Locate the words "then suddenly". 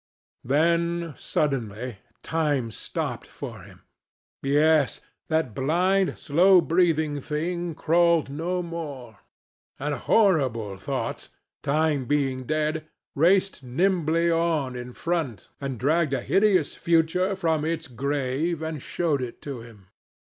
0.43-1.99